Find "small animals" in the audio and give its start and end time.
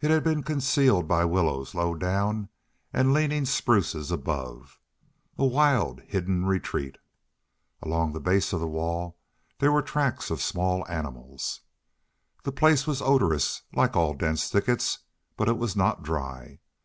10.42-11.60